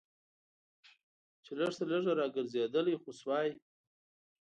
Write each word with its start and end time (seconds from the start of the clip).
چې 1.43 1.51
لږ 1.59 1.71
تر 1.77 1.87
لږه 1.91 2.13
راګرځېدلی 2.19 2.95
خو 3.01 3.09
شوای. 3.19 3.49